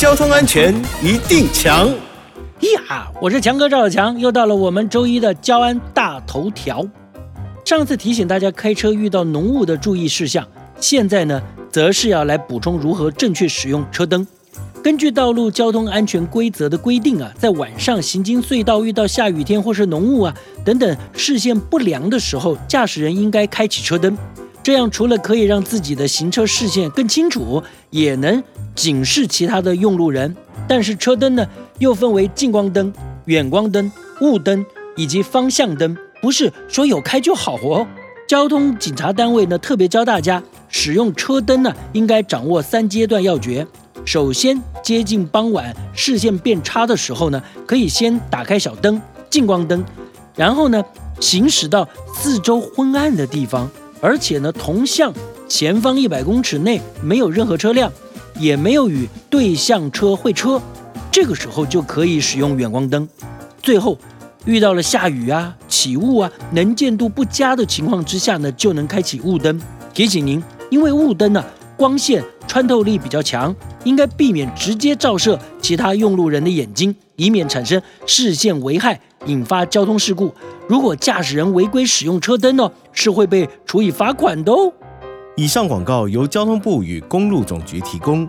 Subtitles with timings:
[0.00, 1.86] 交通安全一定强。
[2.88, 6.82] 呀，我是强哥赵小强，又到了我们周一的交安大头条。
[7.66, 10.48] 上次提醒大家开车遇到浓雾的注意事项，
[10.80, 14.26] 现在呢，则是要来补充如何正确使用车灯。
[14.82, 24.16] 根据道路交通安全规则的规定啊，在晚上行经隧道遇到下雨天或是浓雾啊等等视线不良的时候，驾驶人应该开启车灯。
[24.62, 28.42] 这样除了可以让自己的行车视线更清楚，也能
[28.74, 30.36] 警示其他的用路人。
[30.68, 31.46] 但是车灯呢，
[31.78, 32.92] 又分为近光灯、
[33.24, 34.64] 远光灯、雾灯
[34.96, 37.86] 以及方向灯，不是说有开就好哦。
[38.28, 43.66] 交通警察单位呢特别教大家，使用车灯呢应该掌握三阶段要诀。
[44.04, 49.84] 首先，接近傍晚视线变差的时候呢，可以先打开小灯、近光灯，
[50.36, 50.82] 然后呢，
[51.18, 53.68] 行驶到四周昏暗的地方，
[54.00, 55.12] 而且呢，同向
[55.48, 57.92] 前方一百公尺内没有任何车辆，
[58.38, 60.60] 也没有与对向车会车，
[61.10, 63.08] 这个时候就可以使用远光灯。
[63.62, 63.98] 最后，
[64.44, 69.60] 遇到了下雨啊、起雾啊、能见度不佳的情况之下呢，就能开启雾灯。
[69.92, 71.44] 提醒您，因为雾灯呢，
[71.76, 73.54] 光线穿透力比较强。
[73.84, 80.34] 应该避免直接照射其他用路人的眼睛，以免产生视线危害，引发交通事故。
[80.68, 84.72] 如果驾驶人违规使用车灯呢，是会被处以罚款的哦。
[85.36, 88.28] 以上广告由交通部与公路总局提供。